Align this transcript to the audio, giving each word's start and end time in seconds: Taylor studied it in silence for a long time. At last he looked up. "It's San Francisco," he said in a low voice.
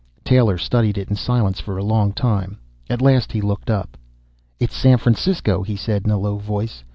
Taylor 0.25 0.57
studied 0.57 0.97
it 0.97 1.09
in 1.11 1.15
silence 1.15 1.59
for 1.59 1.77
a 1.77 1.83
long 1.83 2.11
time. 2.11 2.57
At 2.89 3.03
last 3.03 3.31
he 3.31 3.39
looked 3.39 3.69
up. 3.69 3.97
"It's 4.59 4.75
San 4.75 4.97
Francisco," 4.97 5.61
he 5.61 5.75
said 5.75 6.05
in 6.05 6.09
a 6.09 6.17
low 6.17 6.37
voice. 6.39 6.83